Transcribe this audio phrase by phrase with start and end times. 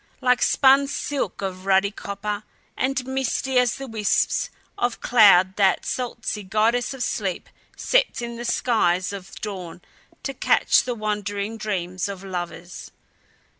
[0.19, 2.41] Like spun silk of ruddy copper;
[2.75, 8.43] and misty as the wisps of cloud that Soul'tze, Goddess of Sleep, sets in the
[8.45, 9.79] skies of dawn
[10.23, 12.89] to catch the wandering dreams of lovers.